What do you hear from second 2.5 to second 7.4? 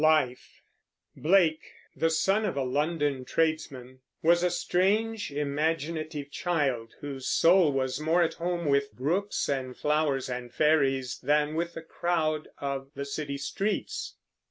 a London tradesman, was a strange, imaginative child, whose